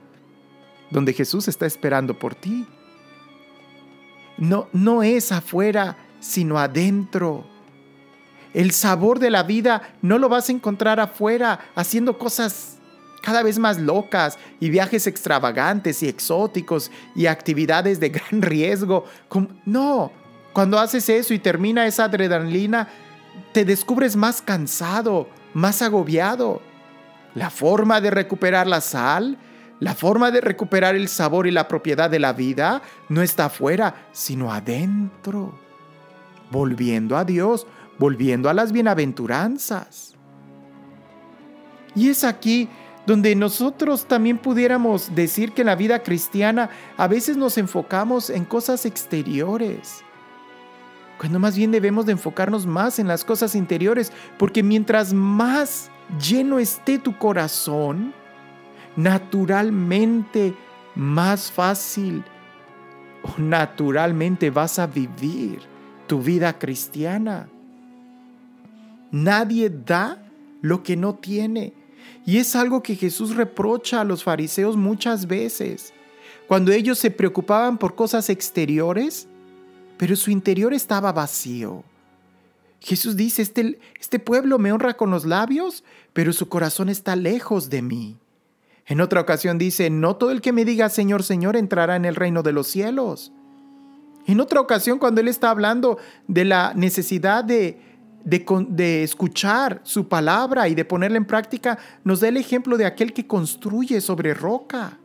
[0.89, 2.65] donde Jesús está esperando por ti.
[4.39, 7.45] No, no es afuera, sino adentro.
[8.55, 12.78] El sabor de la vida no lo vas a encontrar afuera haciendo cosas
[13.21, 19.05] cada vez más locas y viajes extravagantes y exóticos y actividades de gran riesgo.
[19.65, 20.11] No,
[20.53, 22.87] cuando haces eso y termina esa adrenalina,
[23.53, 26.61] te descubres más cansado, más agobiado.
[27.35, 29.37] La forma de recuperar la sal
[29.79, 34.07] la forma de recuperar el sabor y la propiedad de la vida no está afuera,
[34.11, 35.57] sino adentro.
[36.51, 37.65] Volviendo a Dios,
[37.97, 40.15] volviendo a las bienaventuranzas.
[41.95, 42.67] Y es aquí
[43.09, 48.45] donde nosotros también pudiéramos decir que en la vida cristiana a veces nos enfocamos en
[48.45, 50.03] cosas exteriores,
[51.17, 55.89] cuando más bien debemos de enfocarnos más en las cosas interiores, porque mientras más
[56.23, 58.13] lleno esté tu corazón,
[58.95, 60.53] naturalmente
[60.93, 62.23] más fácil
[63.23, 65.61] o naturalmente vas a vivir
[66.05, 67.49] tu vida cristiana.
[69.09, 70.21] Nadie da
[70.61, 71.78] lo que no tiene.
[72.25, 75.93] Y es algo que Jesús reprocha a los fariseos muchas veces.
[76.47, 79.27] Cuando ellos se preocupaban por cosas exteriores,
[79.97, 81.83] pero su interior estaba vacío.
[82.79, 87.69] Jesús dice, este, este pueblo me honra con los labios, pero su corazón está lejos
[87.69, 88.17] de mí.
[88.85, 92.15] En otra ocasión dice, no todo el que me diga Señor, Señor entrará en el
[92.15, 93.31] reino de los cielos.
[94.25, 97.88] En otra ocasión, cuando Él está hablando de la necesidad de,
[98.23, 103.13] de, escuchar su palabra y de ponerla en práctica, nos da el ejemplo de aquel
[103.13, 104.97] que construye sobre roca.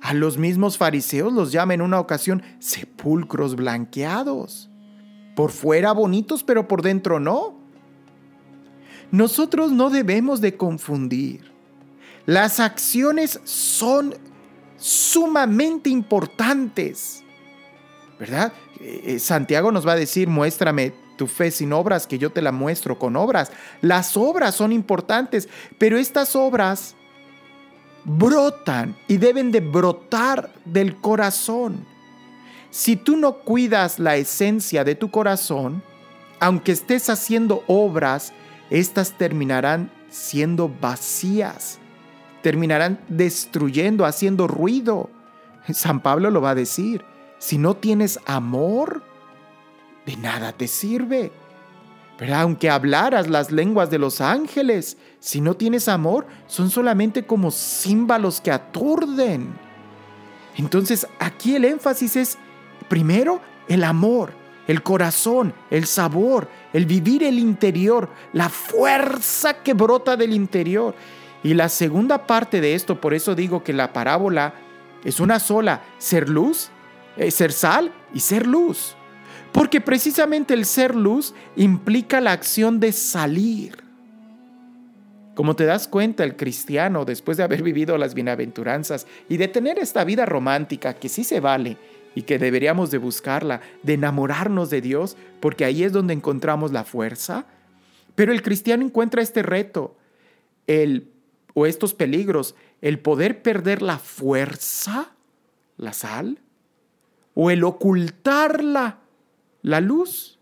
[0.00, 4.70] A los mismos fariseos los llama en una ocasión sepulcros blanqueados.
[5.34, 7.54] Por fuera bonitos, pero por dentro no.
[9.10, 11.52] nosotros no debemos de confundir.
[12.26, 14.14] Las acciones son
[14.76, 17.22] sumamente importantes,
[18.18, 18.52] ¿verdad?
[18.80, 22.42] Eh, eh, Santiago nos va a decir, muéstrame tu fe sin obras, que yo te
[22.42, 23.52] la muestro con obras.
[23.80, 25.48] Las obras son importantes,
[25.78, 26.94] pero estas obras
[28.04, 31.86] brotan y deben de brotar del corazón.
[32.70, 35.82] Si tú no cuidas la esencia de tu corazón,
[36.40, 38.32] aunque estés haciendo obras,
[38.70, 41.78] estas terminarán siendo vacías,
[42.42, 45.10] terminarán destruyendo, haciendo ruido.
[45.72, 47.04] San Pablo lo va a decir,
[47.38, 49.02] si no tienes amor,
[50.06, 51.32] de nada te sirve.
[52.16, 57.50] Pero aunque hablaras las lenguas de los ángeles, si no tienes amor, son solamente como
[57.50, 59.54] címbalos que aturden.
[60.56, 62.38] Entonces aquí el énfasis es,
[62.88, 64.32] primero, el amor,
[64.68, 70.94] el corazón, el sabor, el vivir el interior, la fuerza que brota del interior.
[71.42, 74.54] Y la segunda parte de esto, por eso digo que la parábola
[75.04, 76.70] es una sola, ser luz,
[77.16, 78.96] eh, ser sal y ser luz.
[79.54, 83.84] Porque precisamente el ser luz implica la acción de salir.
[85.36, 89.78] Como te das cuenta, el cristiano, después de haber vivido las bienaventuranzas y de tener
[89.78, 91.76] esta vida romántica que sí se vale
[92.16, 96.82] y que deberíamos de buscarla, de enamorarnos de Dios, porque ahí es donde encontramos la
[96.82, 97.46] fuerza,
[98.16, 99.96] pero el cristiano encuentra este reto,
[100.66, 101.12] el
[101.54, 105.12] o estos peligros, el poder perder la fuerza,
[105.76, 106.40] la sal,
[107.34, 108.98] o el ocultarla,
[109.64, 110.38] la luz.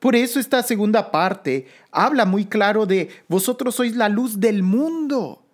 [0.00, 5.46] Por eso esta segunda parte habla muy claro de vosotros sois la luz del mundo.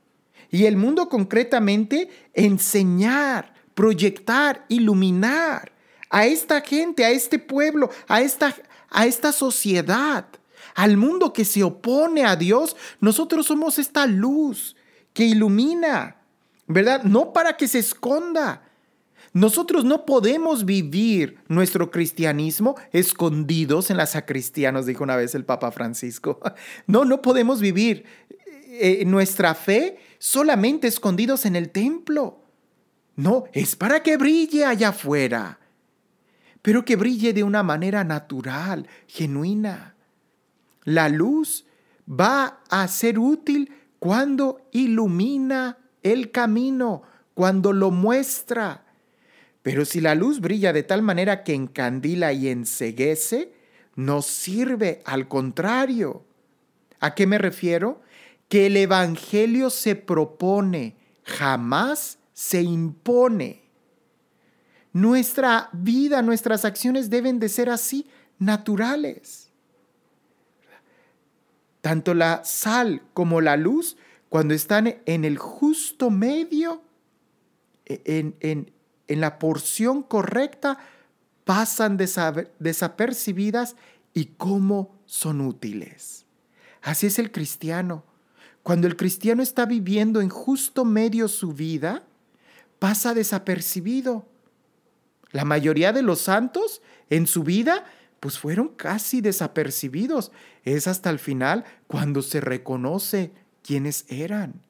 [0.50, 5.70] Y el mundo concretamente enseñar, proyectar, iluminar
[6.08, 8.56] a esta gente, a este pueblo, a esta,
[8.88, 10.26] a esta sociedad,
[10.74, 12.74] al mundo que se opone a Dios.
[13.00, 14.76] Nosotros somos esta luz
[15.12, 16.16] que ilumina,
[16.66, 17.02] ¿verdad?
[17.02, 18.62] No para que se esconda,
[19.32, 25.44] nosotros no podemos vivir nuestro cristianismo escondidos en la sacristía, nos dijo una vez el
[25.44, 26.40] Papa Francisco.
[26.86, 28.04] No, no podemos vivir
[28.68, 32.42] eh, nuestra fe solamente escondidos en el templo.
[33.16, 35.58] No, es para que brille allá afuera,
[36.62, 39.96] pero que brille de una manera natural, genuina.
[40.84, 41.66] La luz
[42.08, 47.02] va a ser útil cuando ilumina el camino,
[47.34, 48.84] cuando lo muestra
[49.62, 53.52] pero si la luz brilla de tal manera que encandila y enseguece,
[53.96, 56.24] no sirve, al contrario.
[57.00, 58.00] ¿A qué me refiero?
[58.48, 63.62] Que el Evangelio se propone, jamás se impone.
[64.92, 68.06] Nuestra vida, nuestras acciones deben de ser así,
[68.38, 69.50] naturales.
[71.80, 73.96] Tanto la sal como la luz,
[74.28, 76.82] cuando están en el justo medio,
[77.86, 78.70] en, en,
[79.08, 80.78] en la porción correcta
[81.44, 83.74] pasan desapercibidas
[84.14, 86.26] y cómo son útiles.
[86.82, 88.04] Así es el cristiano.
[88.62, 92.04] Cuando el cristiano está viviendo en justo medio su vida,
[92.78, 94.26] pasa desapercibido.
[95.30, 97.84] La mayoría de los santos en su vida
[98.20, 100.32] pues fueron casi desapercibidos.
[100.64, 104.60] Es hasta el final cuando se reconoce quiénes eran.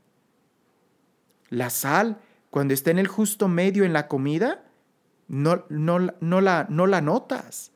[1.50, 2.20] La sal
[2.50, 4.64] cuando está en el justo medio en la comida,
[5.28, 7.72] no, no, no, la, no la notas.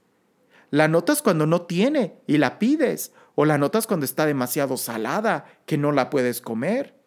[0.70, 5.44] La notas cuando no tiene y la pides, o la notas cuando está demasiado salada,
[5.66, 6.98] que no la puedes comer.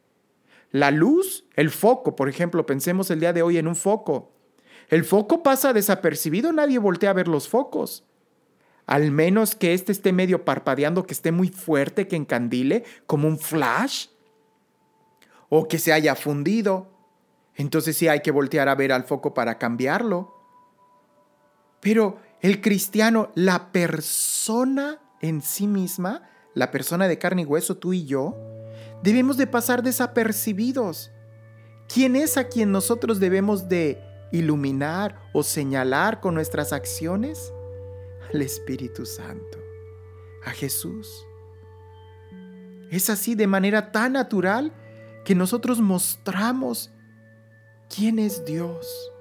[0.72, 4.34] La luz, el foco, por ejemplo, pensemos el día de hoy en un foco.
[4.90, 8.04] El foco pasa desapercibido, nadie voltea a ver los focos.
[8.86, 13.40] Al menos que éste esté medio parpadeando, que esté muy fuerte, que encandile, como un
[13.40, 14.08] flash,
[15.50, 16.95] o que se haya fundido
[17.56, 20.34] entonces sí hay que voltear a ver al foco para cambiarlo.
[21.80, 27.94] Pero el cristiano, la persona en sí misma, la persona de carne y hueso, tú
[27.94, 28.36] y yo,
[29.04, 31.12] debemos de pasar desapercibidos.
[31.88, 34.02] ¿Quién es a quien nosotros debemos de
[34.32, 37.54] iluminar o señalar con nuestras acciones?
[38.34, 39.60] Al Espíritu Santo,
[40.44, 41.26] a Jesús.
[42.90, 44.74] Es así de manera tan natural
[45.24, 46.92] que nosotros mostramos
[47.94, 49.12] quién es Dios.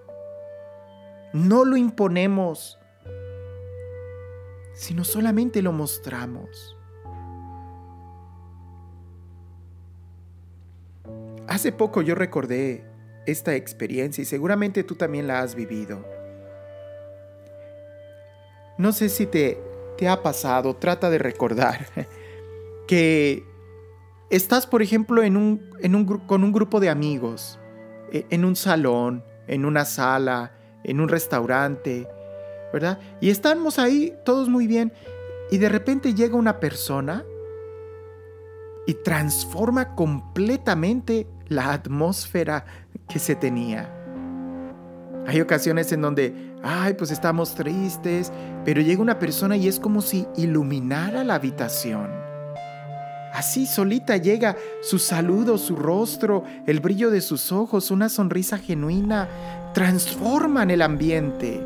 [1.32, 2.78] No lo imponemos,
[4.74, 6.76] sino solamente lo mostramos.
[11.46, 12.84] Hace poco yo recordé
[13.26, 16.04] esta experiencia y seguramente tú también la has vivido.
[18.76, 19.58] No sé si te,
[19.96, 21.86] te ha pasado, trata de recordar.
[22.86, 23.44] que
[24.30, 27.58] estás, por ejemplo, en un, en un, con un grupo de amigos,
[28.14, 30.52] en un salón, en una sala,
[30.84, 32.08] en un restaurante,
[32.72, 32.98] ¿verdad?
[33.20, 34.92] Y estamos ahí todos muy bien
[35.50, 37.24] y de repente llega una persona
[38.86, 42.64] y transforma completamente la atmósfera
[43.08, 43.90] que se tenía.
[45.26, 48.30] Hay ocasiones en donde, ay, pues estamos tristes,
[48.64, 52.23] pero llega una persona y es como si iluminara la habitación.
[53.34, 59.28] Así solita llega su saludo, su rostro, el brillo de sus ojos, una sonrisa genuina,
[59.74, 61.60] transforman el ambiente.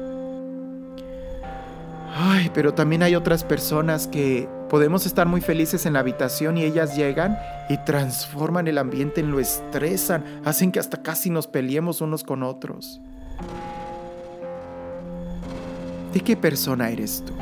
[2.16, 6.64] Ay, pero también hay otras personas que podemos estar muy felices en la habitación y
[6.64, 7.38] ellas llegan
[7.68, 12.98] y transforman el ambiente, lo estresan, hacen que hasta casi nos peleemos unos con otros.
[16.14, 17.34] ¿De qué persona eres tú?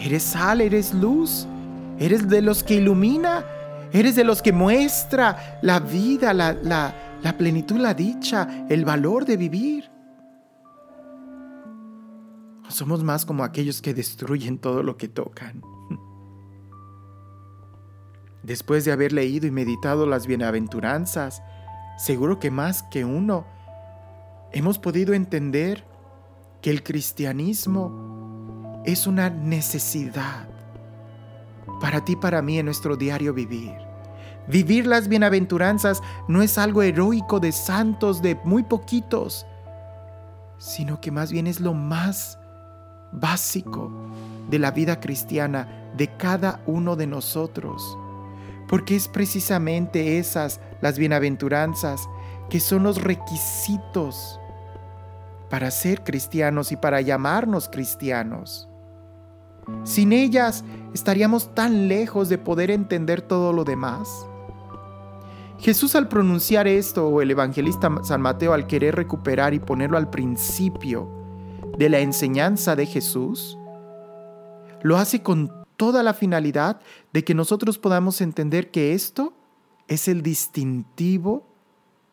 [0.00, 0.60] ¿Eres sal?
[0.60, 1.48] ¿Eres luz?
[1.98, 3.44] ¿Eres de los que ilumina?
[3.92, 9.36] ¿Eres de los que muestra la vida, la, la plenitud, la dicha, el valor de
[9.36, 9.90] vivir?
[12.66, 15.62] ¿O somos más como aquellos que destruyen todo lo que tocan?
[18.42, 21.42] Después de haber leído y meditado las bienaventuranzas,
[21.96, 23.46] seguro que más que uno,
[24.52, 25.84] hemos podido entender
[26.60, 30.53] que el cristianismo es una necesidad
[31.80, 33.74] para ti, para mí en nuestro diario vivir.
[34.46, 39.46] Vivir las bienaventuranzas no es algo heroico de santos, de muy poquitos,
[40.58, 42.38] sino que más bien es lo más
[43.12, 43.90] básico
[44.50, 47.96] de la vida cristiana de cada uno de nosotros.
[48.68, 52.08] Porque es precisamente esas, las bienaventuranzas,
[52.50, 54.40] que son los requisitos
[55.48, 58.68] para ser cristianos y para llamarnos cristianos.
[59.84, 64.26] Sin ellas estaríamos tan lejos de poder entender todo lo demás.
[65.58, 70.10] Jesús al pronunciar esto, o el evangelista San Mateo al querer recuperar y ponerlo al
[70.10, 71.08] principio
[71.78, 73.58] de la enseñanza de Jesús,
[74.82, 76.80] lo hace con toda la finalidad
[77.12, 79.32] de que nosotros podamos entender que esto
[79.88, 81.46] es el distintivo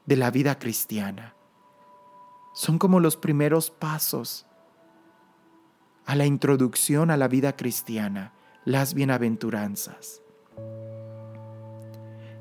[0.06, 1.36] de la vida cristiana
[2.54, 4.46] son como los primeros pasos
[6.12, 8.34] a la introducción a la vida cristiana,
[8.66, 10.22] las bienaventuranzas.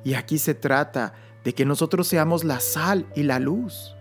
[0.03, 1.12] Y aquí se trata
[1.45, 3.95] de que nosotros seamos la sal y la luz.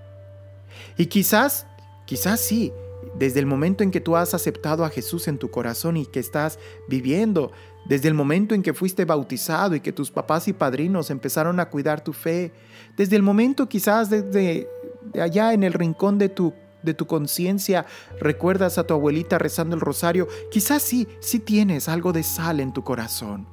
[0.98, 1.68] Y quizás,
[2.08, 2.74] quizás sí,
[3.20, 6.20] desde el momento en que tú has aceptado a Jesús en tu corazón y que
[6.20, 6.58] estás
[6.88, 7.52] viviendo,
[7.86, 11.70] desde el momento en que fuiste bautizado y que tus papás y padrinos empezaron a
[11.70, 12.52] cuidar tu fe,
[12.98, 14.68] desde el momento quizás desde
[15.14, 17.86] de allá en el rincón de tu de tu conciencia
[18.20, 22.74] recuerdas a tu abuelita rezando el rosario, quizás sí, sí tienes algo de sal en
[22.74, 23.48] tu corazón.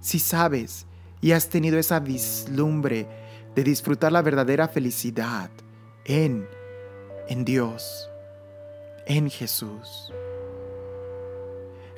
[0.00, 0.86] Si sabes
[1.20, 3.06] y has tenido esa vislumbre
[3.54, 5.50] de disfrutar la verdadera felicidad
[6.04, 6.46] en
[7.28, 8.10] en Dios,
[9.06, 10.12] en Jesús.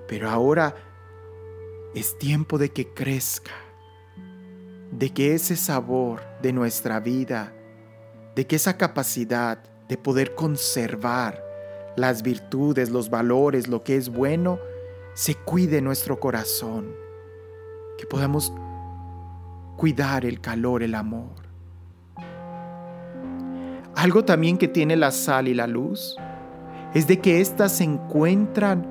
[0.07, 0.74] Pero ahora
[1.95, 3.53] es tiempo de que crezca,
[4.91, 7.55] de que ese sabor de nuestra vida
[8.35, 9.59] de que esa capacidad
[9.89, 11.43] de poder conservar
[11.97, 14.59] las virtudes, los valores, lo que es bueno,
[15.14, 16.95] se cuide nuestro corazón,
[17.99, 18.53] que podamos
[19.76, 21.43] cuidar el calor, el amor.
[23.95, 26.16] Algo también que tiene la sal y la luz
[26.95, 28.87] es de que éstas encuentran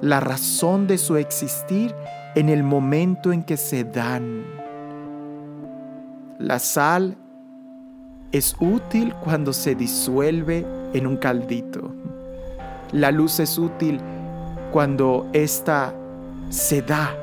[0.00, 1.94] la razón de su existir
[2.34, 4.44] en el momento en que se dan.
[6.38, 7.16] La sal
[8.34, 11.92] es útil cuando se disuelve en un caldito.
[12.90, 14.00] La luz es útil
[14.72, 15.94] cuando ésta
[16.48, 17.14] se da,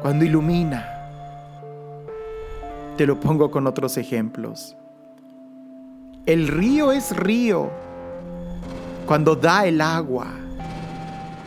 [0.00, 0.88] cuando ilumina.
[2.96, 4.76] Te lo pongo con otros ejemplos.
[6.24, 7.68] El río es río
[9.06, 10.28] cuando da el agua.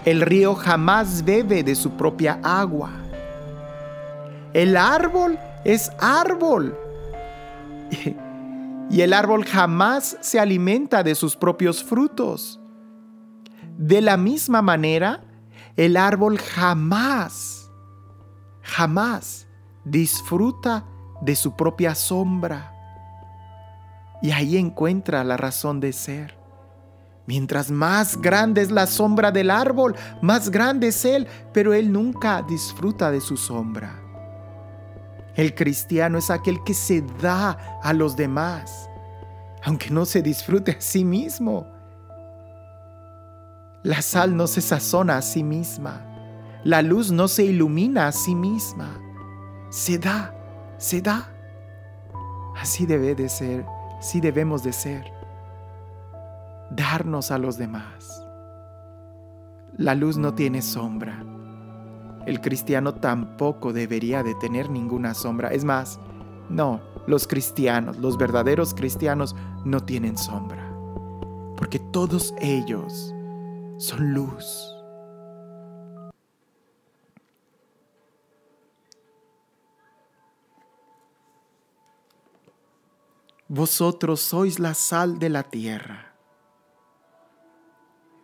[0.04, 2.92] El río jamás bebe de su propia agua.
[4.52, 6.76] El árbol es árbol
[8.92, 12.60] y el árbol jamás se alimenta de sus propios frutos.
[13.78, 15.24] De la misma manera,
[15.78, 17.72] el árbol jamás,
[18.62, 19.48] jamás
[19.86, 20.86] disfruta
[21.22, 22.74] de su propia sombra.
[24.22, 26.38] Y ahí encuentra la razón de ser.
[27.26, 32.42] Mientras más grande es la sombra del árbol, más grande es él, pero él nunca
[32.42, 34.01] disfruta de su sombra.
[35.36, 38.90] El cristiano es aquel que se da a los demás,
[39.64, 41.68] aunque no se disfrute a sí mismo.
[43.84, 46.08] La sal no se sazona a sí misma,
[46.64, 49.00] La luz no se ilumina a sí misma,
[49.72, 50.36] se da,
[50.78, 51.28] se da.
[52.56, 53.66] Así debe de ser,
[53.98, 55.12] así debemos de ser.
[56.70, 58.24] Darnos a los demás.
[59.76, 61.24] La luz no tiene sombra.
[62.26, 65.50] El cristiano tampoco debería de tener ninguna sombra.
[65.50, 66.00] Es más,
[66.50, 70.72] no, los cristianos, los verdaderos cristianos no tienen sombra.
[71.58, 73.14] Porque todos ellos
[73.78, 74.76] son luz.
[83.48, 86.16] Vosotros sois la sal de la tierra.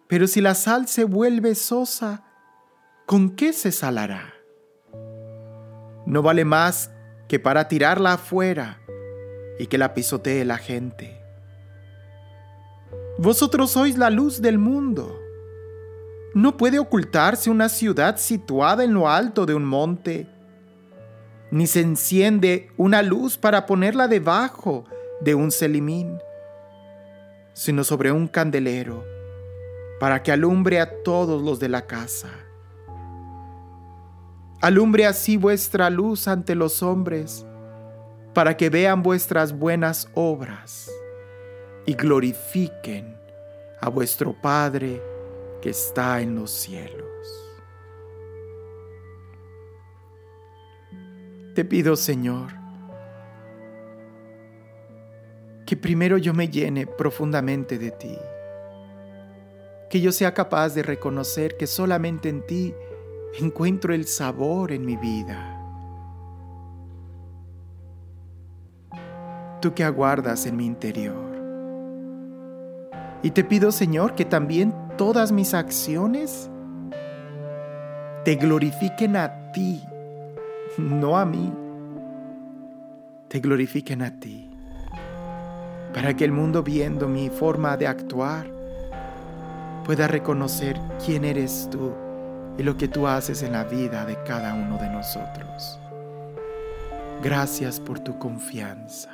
[0.08, 2.24] Pero si la sal se vuelve sosa,
[3.08, 4.34] ¿con qué se salará?
[6.06, 6.92] No vale más
[7.30, 8.82] que para tirarla afuera
[9.58, 11.18] y que la pisotee la gente.
[13.18, 15.18] Vosotros sois la luz del mundo.
[16.34, 20.28] No puede ocultarse una ciudad situada en lo alto de un monte,
[21.50, 24.84] ni se enciende una luz para ponerla debajo
[25.22, 26.20] de un celimín,
[27.54, 29.06] sino sobre un candelero,
[29.98, 32.47] para que alumbre a todos los de la casa.
[34.60, 37.46] Alumbre así vuestra luz ante los hombres,
[38.34, 40.92] para que vean vuestras buenas obras
[41.86, 43.16] y glorifiquen
[43.80, 45.02] a vuestro Padre
[45.62, 47.06] que está en los cielos.
[51.54, 52.52] Te pido, Señor,
[55.68, 58.18] que primero yo me llene profundamente de ti,
[59.90, 62.74] que yo sea capaz de reconocer que solamente en ti
[63.40, 65.54] encuentro el sabor en mi vida.
[69.62, 71.28] Tú que aguardas en mi interior.
[73.24, 76.50] Y te pido, Señor, que también todas mis acciones
[78.24, 79.84] te glorifiquen a ti,
[80.78, 81.52] no a mí.
[83.28, 84.50] Te glorifiquen a ti
[85.98, 88.46] para que el mundo viendo mi forma de actuar
[89.84, 91.92] pueda reconocer quién eres tú
[92.58, 95.80] y lo que tú haces en la vida de cada uno de nosotros.
[97.24, 99.10] Gracias por tu confianza.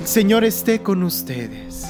[0.00, 1.86] El Señor esté con ustedes.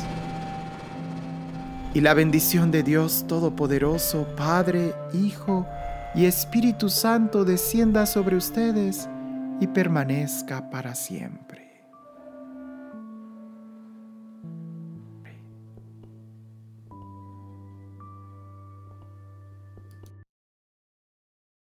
[1.95, 5.67] Y la bendición de Dios Todopoderoso, Padre, Hijo
[6.15, 9.09] y Espíritu Santo descienda sobre ustedes
[9.61, 11.62] y permanezca para siempre.